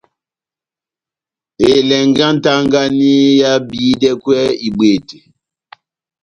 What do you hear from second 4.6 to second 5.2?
ibwete.